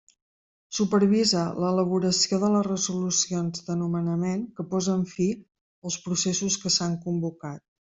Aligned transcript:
Supervisa 0.77 1.43
l'elaboració 1.63 2.39
de 2.45 2.49
les 2.55 2.65
resolucions 2.69 3.67
de 3.69 3.77
nomenament 3.83 4.43
que 4.57 4.67
posen 4.73 5.07
fi 5.13 5.31
als 5.91 6.01
processos 6.09 6.61
que 6.65 6.75
s'han 6.79 6.99
convocat. 7.07 7.65